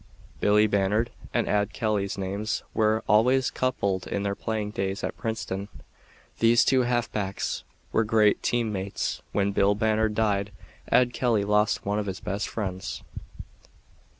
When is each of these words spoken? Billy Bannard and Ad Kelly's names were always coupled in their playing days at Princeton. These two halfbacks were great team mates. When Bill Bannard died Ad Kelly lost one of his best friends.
Billy 0.39 0.65
Bannard 0.65 1.11
and 1.31 1.47
Ad 1.47 1.73
Kelly's 1.73 2.17
names 2.17 2.63
were 2.73 3.03
always 3.07 3.51
coupled 3.51 4.07
in 4.07 4.23
their 4.23 4.33
playing 4.33 4.71
days 4.71 5.03
at 5.03 5.15
Princeton. 5.15 5.67
These 6.39 6.65
two 6.65 6.81
halfbacks 6.85 7.61
were 7.91 8.03
great 8.03 8.41
team 8.41 8.71
mates. 8.71 9.21
When 9.31 9.51
Bill 9.51 9.75
Bannard 9.75 10.15
died 10.15 10.51
Ad 10.91 11.13
Kelly 11.13 11.43
lost 11.43 11.85
one 11.85 11.99
of 11.99 12.07
his 12.07 12.19
best 12.19 12.49
friends. 12.49 13.03